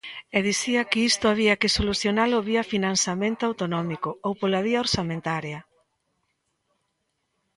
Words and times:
E 0.37 0.39
dicía 0.47 0.81
que 0.89 0.99
isto 1.09 1.25
había 1.31 1.59
que 1.61 1.73
solucionalo 1.77 2.45
vía 2.49 2.69
financiamento 2.73 3.41
autonómico 3.49 4.09
ou 4.25 4.31
pola 4.39 4.63
vía 4.67 4.83
orzamentaria. 4.85 5.59